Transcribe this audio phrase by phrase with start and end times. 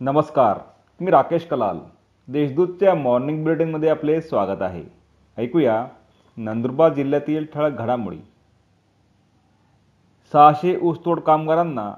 [0.00, 0.58] नमस्कार
[1.00, 1.78] मी राकेश कलाल.
[2.28, 4.82] देशदूतच्या मॉर्निंग बुलेटिनमध्ये आपले स्वागत आहे.
[5.38, 5.86] ऐकूया
[6.36, 8.18] नंदुरबार जिल्ह्यातील ठळक घडामोडी.
[10.32, 11.94] सहाशे ऊसतोड कामगारांना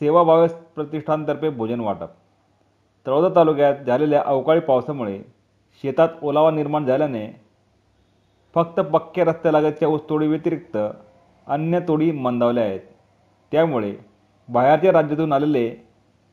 [0.00, 2.08] सेवाभाव प्रतिष्ठानतर्फे भोजन वाटप.
[3.06, 5.22] तळोदा तालुक्यात झालेल्या अवकाळी पावसामुळे
[5.82, 7.40] शेतात ओलावा निर्माण झाल्याने
[8.54, 10.76] फक्त पक्क्या रस्त्यालागतच्या ऊसतोडी व्यतिरिक्त
[11.46, 12.80] अन्य तोडी मंदावल्या आहेत.
[13.52, 13.96] त्यामुळे
[14.48, 15.87] बाहेरच्या राज्यातून आलेले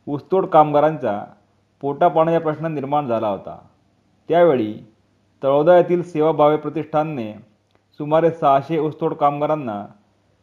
[0.07, 1.23] ऊसतोड कामगारांचा
[1.81, 3.57] पोटापाण्याचा प्रश्न निर्माण झाला होता.
[4.29, 4.73] त्यावेळी
[5.43, 7.33] तळोदा येथील सेवाभावे प्रतिष्ठानने
[7.99, 9.85] सुमारे सहाशे ऊसतोड कामगारांना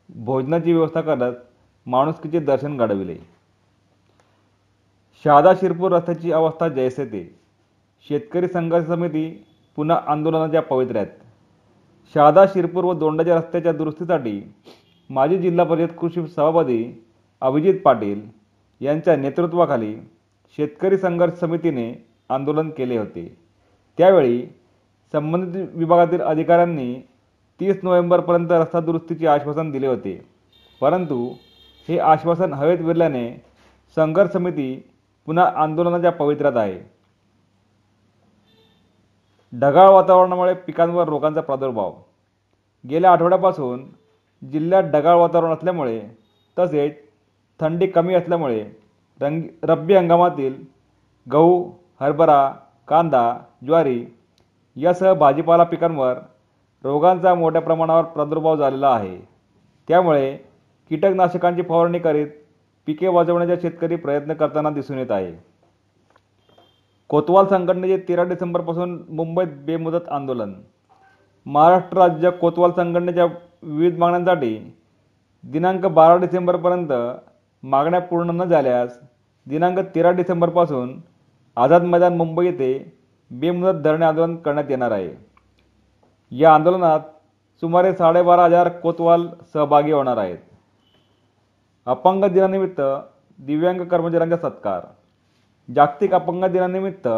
[0.09, 1.35] भोजनाची व्यवस्था करत
[1.87, 3.17] माणुसकीचे दर्शन घडविले.
[5.25, 7.23] शहादा शिरपूर रस्त्याची अवस्था जैसे ते
[8.09, 9.29] शेतकरी संघर्ष समिती
[9.77, 11.07] पुन्हा आंदोलनाच्या पवित्र्यात.
[12.15, 14.41] शहादा शिरपूर व दोंडाच्या रस्त्याच्या दुरुस्तीसाठी
[15.11, 17.05] माजी जिल्हा परिषद कृषी सभापती
[17.43, 18.21] अभिजित पाटील
[18.83, 19.97] यांच्या नेतृत्वाखाली
[20.57, 23.37] शेतकरी संघर्ष समितीने आंदोलन केले होते.
[23.99, 24.47] त्यावेळी
[25.13, 26.95] संबंधित विभागातील अधिकाऱ्यांनी
[27.61, 30.29] तीस नोव्हेंबरपर्यंत रस्ता दुरुस्तीचे आश्वासन दिले होते.
[30.81, 31.35] परंतु
[31.89, 33.45] हे आश्वासन हवेत विरल्याने
[33.97, 34.91] संघर्ष समिती
[35.27, 36.81] पुन्हा आंदोलनाच्या पवित्र्यात आहे.
[39.55, 41.95] ढगाळ वातावरणामुळे पिकांवर रोगांचा प्रादुर्भाव.
[42.91, 43.85] गेल्या आठवड्यापासून
[44.53, 46.03] जिल्ह्यात ढगाळ वातावरण असल्यामुळे
[46.59, 47.12] तसेच
[47.61, 48.65] थंडी कमी असल्यामुळे
[49.21, 50.55] रंग रब्बी हंगामातील
[51.33, 52.53] गहू हरभरा
[52.89, 54.05] कांदा ज्वारी
[54.77, 56.15] यासह भाजीपाला पिकांवर
[56.85, 59.17] रोगांचा मोठ्या प्रमाणावर प्रादुर्भाव झालेला आहे.
[59.89, 60.37] त्यामुळे
[60.91, 62.27] कीटकनाशकांची फवारणी करीत
[62.87, 65.33] पिके वाजवण्याचा शेतकरी प्रयत्न करताना दिसून येत आहे.
[67.09, 70.53] कोतवाल संघटनेचे तेरा डिसेंबरपासून मुंबईत बेमुदत आंदोलन.
[71.47, 73.25] महाराष्ट्र राज्य कोतवाल संघटनेच्या
[73.63, 74.75] विविध मागण्यांसाठी
[75.45, 76.93] दिनांक बारा डिसेंबरपर्यंत
[77.63, 78.99] मागण्या पूर्ण न झाल्यास
[79.47, 81.01] दिनांक तेरा डिसेंबरपासून
[81.57, 82.99] आझाद मैदान मुंबई येथे
[83.31, 85.11] बेमुदत धरणे आंदोलन करण्यात येणार आहे.
[86.31, 87.01] या आंदोलनात
[87.61, 90.39] सुमारे साडेबारा हजार कोतवाल सहभागी होणार आहेत.
[91.87, 92.81] अपंग दिनानिमित्त
[93.39, 94.81] दिव्यांग कर्मचाऱ्यांचा सत्कार.
[95.75, 97.09] जागतिक अपंग दिनानिमित्त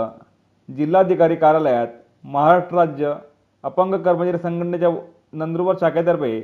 [0.77, 1.89] जिल्हाधिकारी कार्यालयात
[2.25, 3.15] महाराष्ट्र राज्य
[3.63, 4.89] अपंग कर्मचारी संघटनेच्या
[5.33, 6.41] नंदुरबार शाखेतर्फे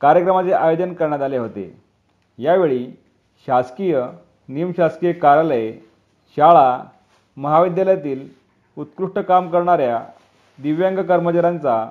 [0.00, 1.80] कार्यक्रमाचे आयोजन करण्यात आले होते.
[2.38, 2.86] यावेळी
[3.46, 4.02] शासकीय
[4.48, 5.72] निमशासकीय कार्यालये
[6.36, 6.78] शाळा
[7.36, 8.28] महाविद्यालयातील
[8.78, 10.04] उत्कृष्ट काम करणाऱ्या
[10.62, 11.88] दिव्यांग कर्मचाऱ्यांचा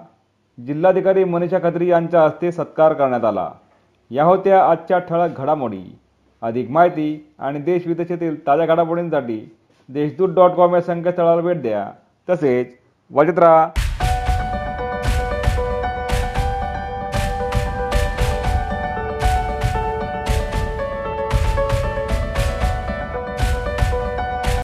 [0.68, 3.52] जिल्हाधिकारी मनीषा खत्री यांच्या हस्ते सत्कार करण्यात आला.
[4.09, 5.98] या होत्या आजच्या ठळक घडामोडी.
[6.42, 9.56] अधिक माहिती आणि देशविदेशातील ताज्या घडामोडींसाठी
[9.90, 11.92] देशदूत डॉट कॉम या संकेतस्थळाला भेट द्या.
[12.30, 12.74] तसेच
[13.12, 13.70] वाजत राहा